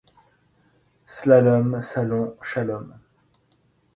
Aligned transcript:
Slalom, 1.15 1.77
salon, 1.91 2.25
shalom, 2.53 2.87